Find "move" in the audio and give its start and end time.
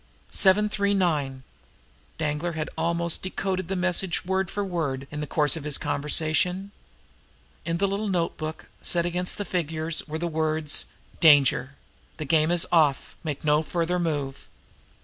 13.99-14.47